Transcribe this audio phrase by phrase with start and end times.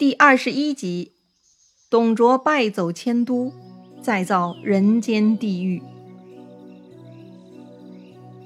[0.00, 1.12] 第二十一集，
[1.90, 3.52] 董卓败走迁都，
[4.00, 5.82] 再造人间地狱。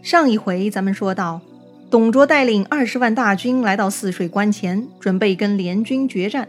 [0.03, 1.41] 上一回咱们说到，
[1.89, 6.49] 董卓带领二十万大军来到泗水关前，准备跟联军决战。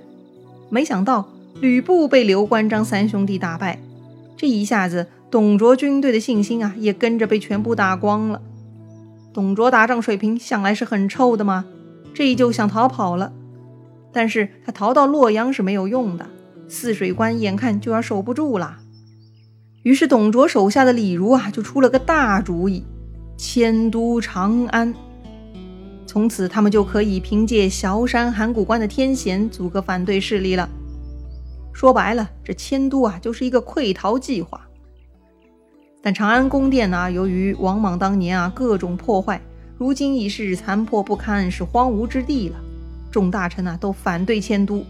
[0.72, 1.30] 没想到
[1.62, 3.80] 吕布被刘关张三兄弟打败，
[4.36, 8.42] 这一下子，董卓军队的信心啊，也跟着被全部打光了。
[9.32, 11.66] 董卓打仗水平向来是很臭的嘛，
[12.12, 13.32] 这就想逃跑了。
[14.16, 16.26] 但是他逃到洛阳是没有用的，
[16.70, 18.78] 泗水关眼看就要守不住了。
[19.84, 22.86] 于是董卓手下的李儒啊，就出了个大主意，
[23.38, 24.96] 迁都长安。
[26.08, 30.70] 从此他们就可以凭借崤山函谷关的天险阻隔反对势力了。
[31.73, 34.66] 说白了，这迁都啊，就是一个溃逃计划。
[36.02, 39.42] 但长安宫殿呢，由于王莽当年啊各种破坏，
[39.78, 42.56] 如今已是残破不堪，是荒芜之地了。
[43.16, 44.86] 众大臣呢都反对迁都，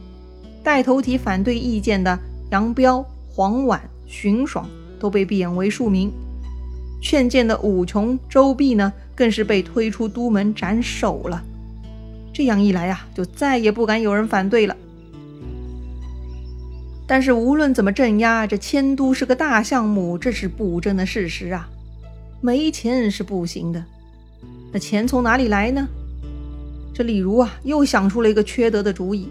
[0.63, 2.17] 带头提反对意见的
[2.49, 4.67] 杨彪、黄琬、荀爽
[4.99, 6.11] 都被贬为庶民。
[7.03, 11.43] 劝谏的武琼、周弼呢，更是被推出都门斩首了。
[12.33, 14.75] 这样一来呀，就再也不敢有人反对了。
[17.05, 21.69] 但是无论怎么镇压，这迁都是个大项目，这是不争的事实啊。
[22.41, 23.85] 没钱是不行的，
[24.73, 25.87] 那钱从哪里来呢？
[26.95, 29.27] 这李儒啊，又想出了一个缺德的主意。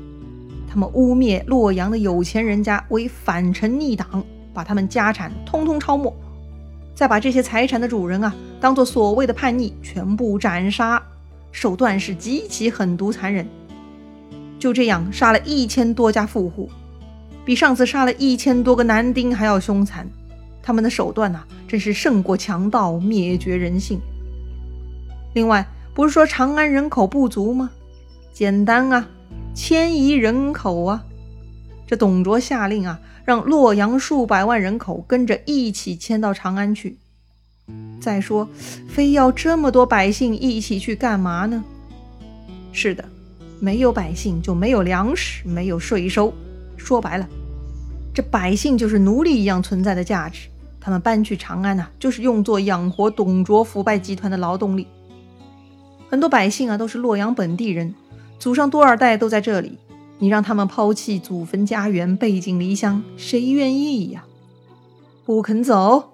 [0.68, 6.14] 他们污蔑洛阳的有钱人家为反臣逆党，把他们家产通通抄没，
[6.94, 11.02] 再把这些财产的主人啊，当做所谓的叛逆，全部斩杀，
[11.52, 13.48] 手段是极其狠毒残忍。
[14.58, 16.68] 就这样杀了一千多家富户，
[17.46, 20.06] 比上次杀了一千多个男丁还要凶残。
[20.62, 23.98] 他们的手段呐，真是胜过强盗，灭绝人性。
[25.32, 25.66] 另外。
[25.94, 27.70] 不是说长安人口不足吗？
[28.32, 29.08] 简单啊，
[29.54, 31.04] 迁移人口啊！
[31.86, 36.98] 这董卓下令啊，让洛阳数百万人口跟着一起迁到长安去。
[38.00, 38.48] 再说，
[38.88, 41.62] 非要这么多百姓一起去干嘛呢？
[42.72, 43.04] 是的，
[43.60, 46.34] 没有百姓就没有粮食，没有税收。
[46.77, 47.28] 说白了，
[48.12, 50.48] 这百姓就是奴隶一样存在的价值。
[50.80, 54.88] 他们搬去长安呐，就是用作养活董卓腐败集团的劳动力。
[56.14, 57.92] 很多百姓啊，都是洛阳本地人，
[58.39, 59.80] 祖上多少代都在这里。
[60.20, 64.25] 你让他们抛弃祖坟家园，背井离乡，谁愿意呀？
[65.25, 66.13] 不肯走，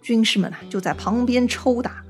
[0.00, 2.02] 军士们啊就在旁边抽打。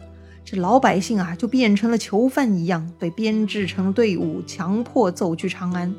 [0.44, 5.92] 这老百姓啊，就变成了囚犯一样，被编制成队伍，强迫走去长安。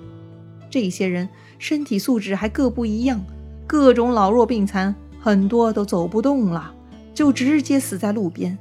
[0.69, 1.27] 这些人
[1.59, 3.21] 身体素质还各不一样，
[3.67, 6.73] 各种老弱病残，很多都走不动了，
[7.13, 8.57] 就直接死在路边。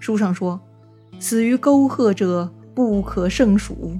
[0.00, 0.60] 书上说。
[1.18, 3.98] 死于沟壑者不可胜数。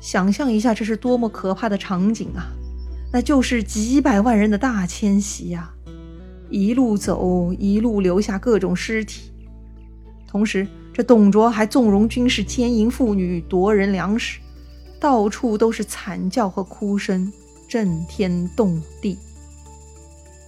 [0.00, 2.50] 想象一下，这是多么可怕的场景啊！
[3.12, 5.70] 那就是几百万人的大迁徙呀，
[6.50, 9.30] 一路走，一路留下各种尸体。
[10.26, 14.40] 同时，这董卓还纵容军士奸淫妇女、夺人粮食，
[14.98, 17.32] 到处都是惨叫和哭声，
[17.68, 19.18] 震天动地。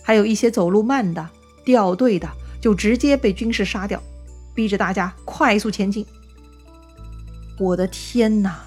[0.02, 1.30] 还有一些走路慢的、
[1.64, 2.28] 掉队的，
[2.60, 4.02] 就直接被军士杀掉。
[4.54, 6.06] 逼着大家快速前进。
[7.58, 8.60] 我的天哪！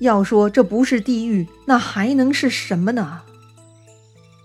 [0.00, 3.20] 要说这不是地狱，那还能是什么呢？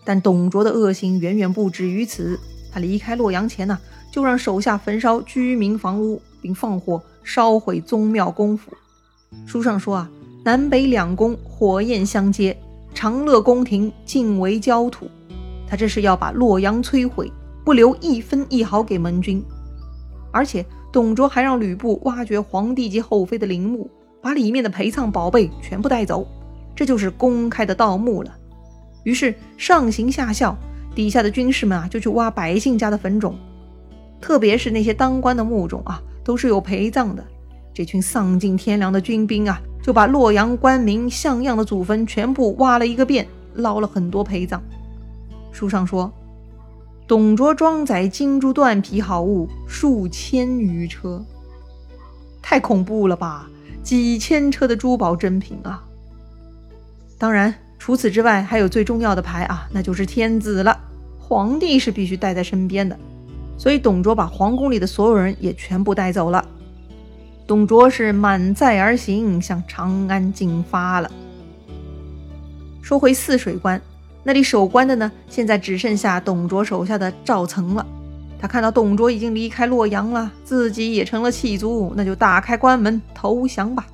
[0.05, 2.39] 但董卓的恶行远远不止于此。
[2.71, 3.79] 他离开洛阳前呢，
[4.11, 8.71] 就让手下焚烧居民房屋，并放火烧毁宗庙公府。
[9.47, 10.09] 书上说啊，
[10.45, 12.55] 南北两宫火焰相接，
[12.93, 15.09] 长乐宫廷尽为焦土。
[15.67, 17.31] 他这是要把洛阳摧毁，
[17.65, 19.43] 不留一分一毫给盟军。
[20.31, 23.89] 而且，董卓还让吕布挖掘皇帝及后妃的陵墓，
[24.21, 26.27] 把里面的陪葬宝贝全部带走，
[26.75, 28.35] 这就是公开的盗墓了。
[29.03, 30.55] 于是上行下效，
[30.93, 33.33] 底下的军士们啊就去挖百姓家的坟冢，
[34.21, 37.23] 特别是那些当官的墓冢啊，都是有陪葬的。
[37.73, 44.61] 这群丧尽天良的军兵啊，就把洛阳官民像样的祖坟全部挖了一个遍，捞了很多陪葬。
[45.51, 46.11] 书上说。
[47.09, 51.25] 董卓装载金珠缎皮好物数千余车，
[52.39, 53.49] 太恐怖了吧！
[53.81, 55.83] 几千车的珠宝珍品啊！
[57.17, 60.79] 当然，除此之外，还有最重要的牌啊，那就是天子了。
[61.17, 62.95] 皇帝是必须带在身边的，
[63.57, 66.47] 所以董卓把皇宫里的所有人也全部带走了。
[67.47, 71.09] 董卓是满载而行，向长安进发了。
[72.83, 73.81] 说回泗水关。
[74.29, 75.11] 那里守关的呢？
[75.27, 77.83] 现在只剩下董卓手下的赵岑了。
[78.39, 83.87] 他看到董卓已经离开洛阳了，自己也成了弃卒，那就打开关门投降吧。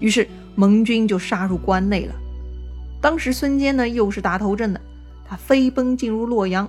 [0.00, 0.26] 于是
[0.56, 2.14] 盟军就杀入关内了。
[3.00, 4.80] 当时孙坚呢又是打头阵的，
[5.24, 6.68] 他飞奔进入洛阳，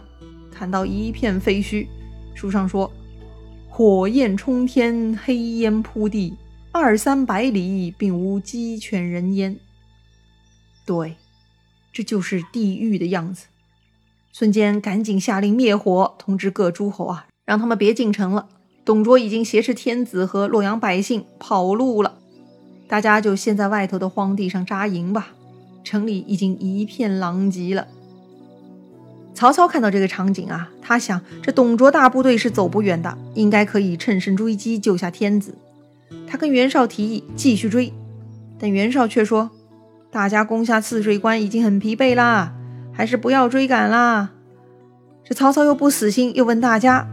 [0.54, 1.88] 看到一片废墟，
[2.36, 2.92] 书上说
[3.68, 6.38] ：“火焰冲天，黑烟铺地，
[6.72, 9.58] 二三百里并无鸡犬人烟。”
[10.86, 11.16] 对，
[11.92, 13.48] 这就是地狱的样子。
[14.32, 18.48] 孙坚赶紧下令灭火，通知各诸侯啊，让他们别进城了。
[18.84, 22.18] 董卓已经挟持天子和洛阳百姓跑路了，
[22.88, 25.34] 大家就先在外头的荒地上扎营吧。
[25.84, 27.88] 城里已经一片狼藉了。
[29.34, 35.56] 曹操看到这个场景啊，他想这董卓大部队是走不远的，应该可以乘胜追击，救下天子。
[36.28, 37.92] 他跟袁绍提议继续追，
[38.60, 39.52] 但袁绍却说
[40.12, 42.54] ：“大家攻下汜水关已经很疲惫啦，
[42.92, 44.32] 还是不要追赶啦。”
[45.24, 47.08] 这曹操又不死心，又问大家。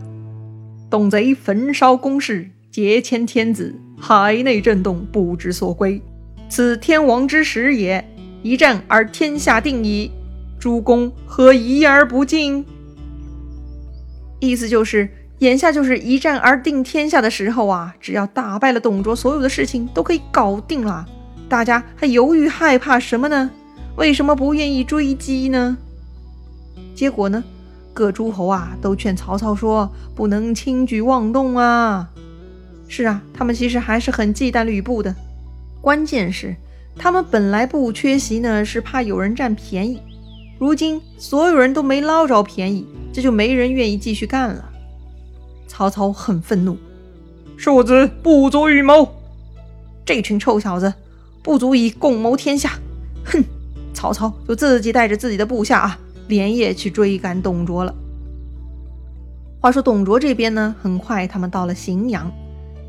[0.90, 6.02] 董贼焚烧宫室，劫迁天子，海内震动，不知所归。
[6.48, 8.04] 此天王之时也，
[8.42, 10.10] 一战而天下定矣。
[10.58, 12.64] 诸公何疑而不进？
[14.40, 15.08] 意思就是，
[15.38, 17.94] 眼下就是一战而定天下的时候啊！
[18.00, 21.06] 只要打败了董卓，所有的事情都可以搞定了。
[21.48, 23.50] 大家还犹豫害怕什么呢？
[23.96, 25.76] 为什么不愿意追击呢？
[26.94, 27.42] 结果呢？
[27.94, 32.08] 各诸侯啊，都劝曹操说：“不能轻举妄动啊！”
[32.86, 35.14] 是啊，他们其实还是很忌惮吕布的。
[35.80, 36.54] 关键是，
[36.96, 40.00] 他们本来不缺席呢，是怕有人占便宜。
[40.58, 44.68] 如今所有人都没捞着便宜，这就没人愿意继续干了。
[45.66, 46.76] 曹操很愤怒
[47.56, 49.08] ：“庶子不足与谋，
[50.04, 50.92] 这群臭小子
[51.42, 52.78] 不足以共谋天下！”
[53.24, 53.42] 哼！
[53.94, 55.98] 曹操就自己带着自己的部下啊。
[56.28, 57.94] 连夜去追赶董卓了。
[59.62, 62.30] 话说董卓这边呢，很快他们到了荥阳，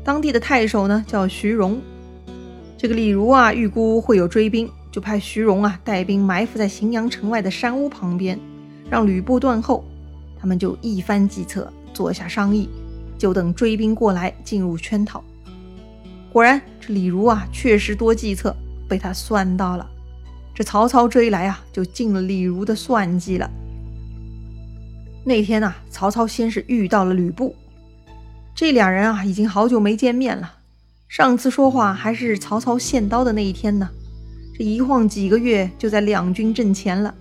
[0.04, 1.80] 当地的太守呢叫徐荣。
[2.76, 8.38] 这个李儒啊，预估会有追兵，就派徐荣啊带兵埋伏在荥阳城外的山屋旁边，
[8.90, 9.82] 让吕布断后。
[10.38, 12.68] 他们就一番计策，坐下商议，
[13.16, 15.24] 就等追兵过来进入圈套。
[16.32, 18.54] 果然，这李儒啊确实多计策，
[18.88, 19.88] 被他算到了。
[20.54, 23.50] 这曹操追来啊，就进了李儒的算计了。
[25.24, 27.54] 那天呐，曹操先是遇到了吕布，
[28.54, 30.54] 这俩人啊，已经好久没见面了。
[31.08, 33.88] 上次说话还是曹操献刀的那一天呢。
[34.56, 37.14] 这一晃几个月，就在两军阵前了。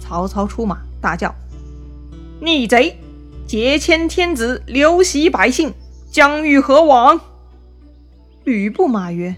[0.00, 1.34] 曹操出马，大叫
[2.40, 2.98] ：“逆贼，
[3.46, 5.72] 劫迁天子，流徙百姓，
[6.10, 7.20] 将欲何往？”
[8.46, 9.34] 吕布骂曰：“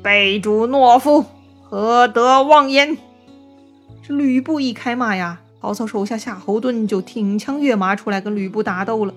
[0.00, 1.24] 背主懦夫！”
[1.68, 2.96] 何得妄言！
[4.00, 9.12] 这吕布一开骂呀，曹操手下夏侯惇就挺枪跃马出来跟吕布打斗了。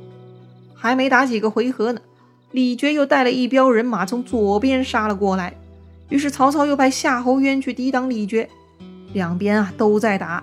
[0.73, 2.01] 还没打几个回合呢，
[2.49, 5.55] 李傕又带了一彪人马从左边杀了过来。
[6.09, 8.47] 于是曹操又派夏侯渊去抵挡李傕，
[9.13, 10.41] 两边啊都在打。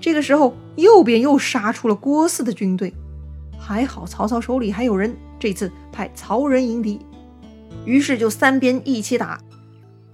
[0.00, 2.90] 这个时候右边又杀出了郭汜的军队，
[3.58, 6.98] 还好曹操手里还有人，这次派曹仁迎敌。
[7.88, 9.40] 于是就三边一起打，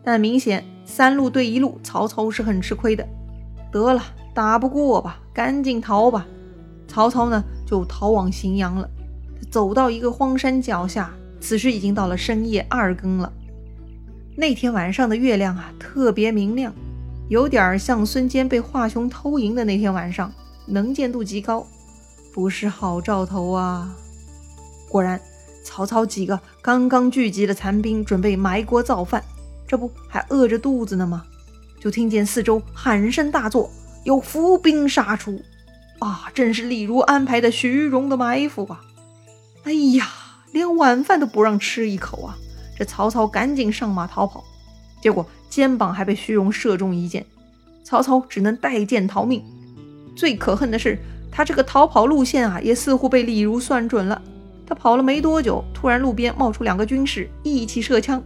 [0.05, 0.65] 但明显。
[0.85, 3.05] 三路对一路，曹操是很吃亏的。
[3.73, 4.01] 得了，
[4.33, 6.25] 打不过吧，赶紧逃吧。
[6.87, 8.89] 曹操呢，就逃往荥阳了。
[9.51, 13.33] 走到一个荒山脚下，此时已经到了深夜二更了。
[14.37, 16.73] 那天晚上的月亮啊，特别明亮，
[17.29, 20.33] 有点像孙坚被华雄偷营的那天晚上，
[20.67, 21.67] 能见度极高，
[22.33, 23.97] 不是好兆头啊。
[24.89, 25.21] 果然，
[25.65, 29.25] 曹操几个刚刚聚集的残兵准备埋锅造饭。
[29.67, 31.25] 这不还饿着肚子呢吗？
[31.81, 33.71] 就听见四周喊声大作，
[34.05, 35.43] 有伏兵杀出。
[36.01, 38.83] 啊，正是李儒安排的徐荣的埋伏啊！
[39.63, 40.07] 哎呀，
[40.53, 42.37] 连晚饭都不让吃一口啊！
[42.79, 44.45] 这曹操赶紧上马逃跑，
[45.01, 47.25] 结果肩膀还被徐荣射中一箭，
[47.83, 49.43] 曹操只能带箭逃命。
[50.15, 50.99] 最可恨的是，
[51.31, 54.21] 他这个逃跑路线啊，也似乎被李儒算准了。
[54.67, 58.23] 他跑了没多久，突然路边冒出两个军士，一起射枪。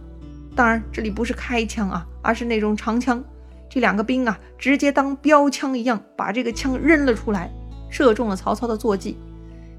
[0.55, 3.23] 当然，这里不是开枪啊，而是那种长枪。
[3.69, 7.51] 这两个兵啊，直接当标枪一样，把这个枪扔了出来，
[7.89, 9.17] 射中了曹操的坐骑。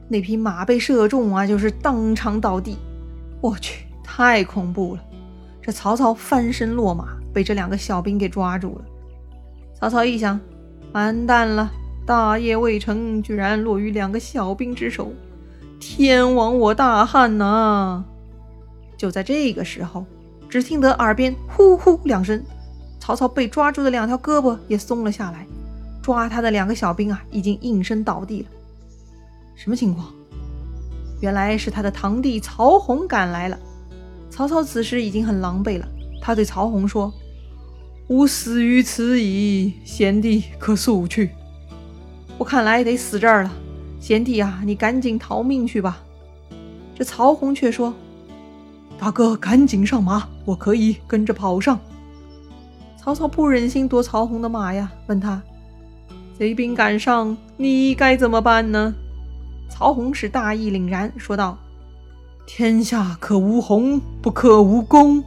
[0.09, 2.77] 那匹马被射中啊，就是当场倒地。
[3.41, 5.03] 我去，太恐怖了！
[5.63, 8.85] 这曹操翻身落马，被这两个小兵给抓住了。
[9.75, 10.39] 曹操一想，
[10.93, 11.71] 完蛋了，
[12.07, 15.13] 大业未成，居然落于两个小兵之手，
[15.81, 18.05] 天亡我大汉呐！
[18.97, 20.07] 就在这个时候。
[20.49, 22.43] 只听得耳边呼呼两声，
[22.99, 25.47] 曹操被抓住的两条胳膊也松了下来，
[26.03, 28.49] 抓他的两个小兵啊，已经应声倒地了。
[29.55, 30.13] 什么情况？
[31.21, 33.57] 原来是他的堂弟曹洪赶来了。
[34.29, 35.87] 曹操此时已经很狼狈了，
[36.21, 37.15] 他对曹洪说
[38.11, 41.31] ：“吾死于此矣，贤弟可速去。
[42.39, 43.53] 我看来得死这儿了，
[44.01, 46.03] 贤弟啊，你赶紧逃命去吧。”
[46.97, 47.95] 这曹洪却说
[48.99, 51.79] ：“大哥，赶紧上马，我可以跟着跑上。”
[52.99, 55.43] 曹操不忍心夺曹洪的马呀，问他
[56.37, 58.95] ：“贼兵赶上，你该怎么办呢？”
[59.71, 61.57] 曹洪是大义凛然，说道
[62.47, 65.23] ：“天下可无红，不可无公。”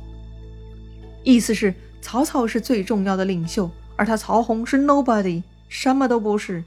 [1.23, 6.63] 意思是曹操是最重要的领袖，而他曹洪是 nobody，什么都不是，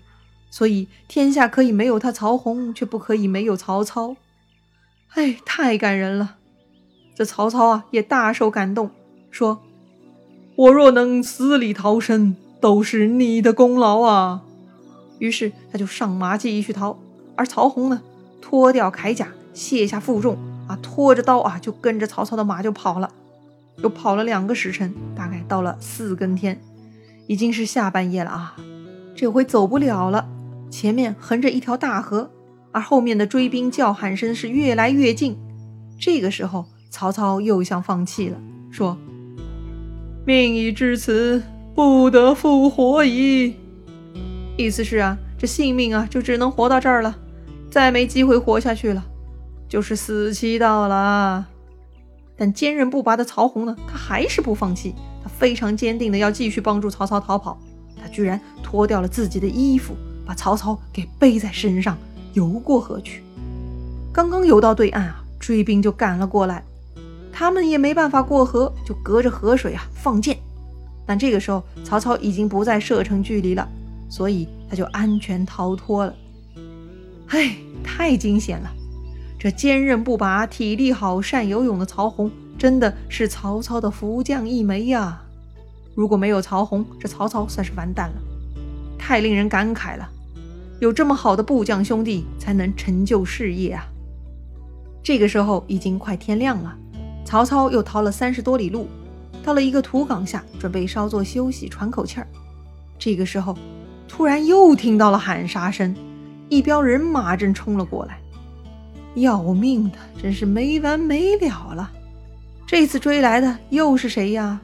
[0.50, 4.17] 所以天下可以没有他曹洪，却不可以没有曹操。
[5.15, 6.37] 哎，太感人了！
[7.15, 8.91] 这曹操啊，也大受感动，
[9.31, 9.62] 说
[10.57, 14.43] ：“我若能死里逃生，都是你的功劳啊！”
[15.19, 16.99] 于是他就上马继续逃，
[17.37, 18.03] 而曹洪呢，
[18.43, 20.37] 脱掉铠甲，卸下负重，
[20.69, 23.11] 啊，拖着刀啊，就跟着曹操的马就跑了。
[23.79, 26.61] 又跑了两个时辰，大概到了四更天，
[27.26, 28.57] 已经是下半夜了啊！
[29.15, 30.29] 这回走不了了，
[30.70, 32.30] 前面横着一条大河。
[32.73, 35.38] 而后面的追兵叫喊声是越来越近，
[35.99, 38.37] 这个时候曹操又想放弃了，
[38.70, 38.99] 说
[40.26, 41.42] ：“命已至此，
[41.75, 43.56] 不得复活矣。”
[44.58, 47.16] 意思是啊，这性命啊就只能活到这儿了，
[47.70, 49.02] 再没机会活下去了，
[49.66, 51.46] 就是死期到了。
[52.37, 57.58] 但坚韧不拔的曹洪呢，他还是不放弃，他非常坚定的要继续帮助曹操逃跑。
[57.99, 59.94] 他居然脱掉了自己的衣服，
[60.26, 61.97] 把曹操给背在身上。
[62.35, 63.23] 游过河去，
[64.12, 66.62] 刚刚游到对岸啊，追兵就赶了过来，
[67.33, 70.37] 他们也没办法过河，就隔着河水啊放箭。
[71.06, 73.66] 但这个时候曹操已经不在射程距离了，
[74.11, 76.14] 所以他就安全逃脱了。
[77.28, 78.71] 唉，太惊险了！
[79.38, 85.23] 这坚韧不拔、体力好、善游泳的曹洪，真的是曹操的福将一枚呀！
[85.95, 88.16] 如果没有曹洪，这曹操算是完蛋了，
[88.99, 90.06] 太令人感慨了。
[90.78, 93.87] 有这么好的部将兄弟，才能成就事业啊！
[95.02, 96.76] 这个时候已经快天亮了，
[97.25, 98.88] 曹操又逃了三十多里路，
[99.42, 102.26] 到了一个土岗下，准备稍作休息，喘口气儿。
[102.99, 103.56] 这个时候，
[104.06, 105.95] 突然又听到了喊杀声，
[106.49, 108.18] 一彪人马正冲了过来。
[109.14, 111.90] 要命的，真是没完没了了！
[112.66, 114.61] 这次追来的又是谁呀？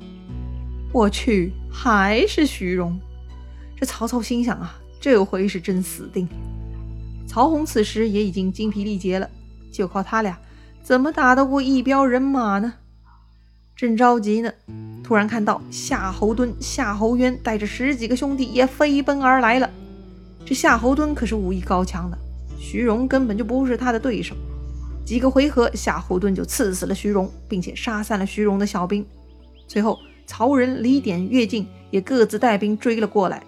[0.93, 3.01] 我去，还是徐荣！
[3.75, 4.77] 这曹操心想啊。
[5.03, 6.33] 这回是真死定了！
[7.27, 9.29] 曹洪此时也已经精疲力竭了，
[9.73, 10.39] 就靠他俩，
[10.81, 12.75] 怎么打得过一彪人马呢？
[13.75, 14.53] 正着急呢，
[15.03, 19.69] 突然看到夏侯惇、夏侯渊带着十几个兄弟也飞奔而来了。
[20.47, 22.17] 这夏侯惇可是武艺高强的，
[22.57, 24.37] 徐荣根本就不是他的对手。
[25.05, 29.05] 几个回合，夏侯惇就刺死了徐荣，并且杀散了徐荣的小兵。
[29.67, 33.43] 随后，曹仁、李典、乐进也各自带兵追了过来。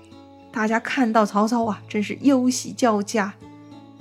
[0.55, 3.35] 大家看到曹操啊，真是忧喜交加。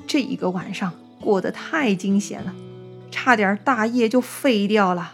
[0.06, 2.54] 这一个晚上过得太惊险了，
[3.10, 5.14] 差点大业就废掉了。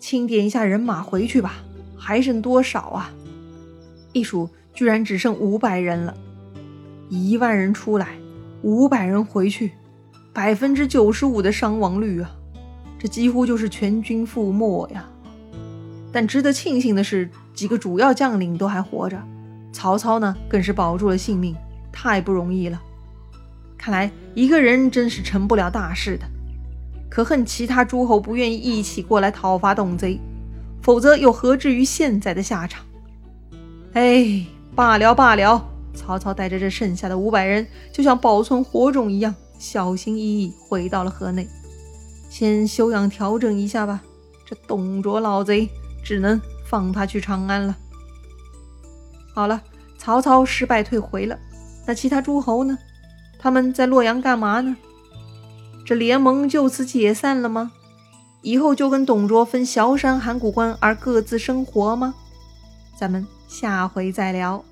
[0.00, 1.56] 清点一下人马，回去吧，
[1.98, 3.12] 还剩多少啊？
[4.14, 6.16] 一数，居然只剩五百人了。
[7.10, 8.16] 一万人出来，
[8.62, 9.72] 五百人回去，
[10.32, 12.30] 百分之九十五的伤亡率啊！
[12.98, 15.06] 这几乎就是全军覆没呀。
[16.10, 19.22] 但值得庆幸的是，几个主要将领都还活着。
[19.78, 21.54] 曹操呢，更是保住了性命，
[21.92, 22.82] 太不容易了。
[23.76, 26.26] 看来一个人真是成不了大事的。
[27.08, 30.18] 可恨其他诸侯不愿意一起过来讨伐董贼，
[30.82, 32.84] 否则又何至于现在的下场？
[33.92, 34.44] 哎，
[34.74, 35.64] 罢了罢了。
[35.94, 41.46] 曹操带着这剩下的五百人，就像保存火种一样，小心翼翼回到了河内，
[42.28, 44.02] 先休养调整一下吧。
[44.44, 45.68] 这董卓老贼，
[46.02, 47.76] 只能放他去长安了。
[49.34, 49.62] 好了，
[49.98, 51.38] 曹操失败退回了，
[51.86, 52.78] 那其他诸侯呢？
[53.38, 54.74] 他们在洛阳干嘛呢？
[55.84, 57.72] 这联盟就此解散了吗？
[58.40, 62.14] 以后就跟董卓分崤山函谷关而各自生活吗？
[62.96, 64.64] 咱们下回再聊。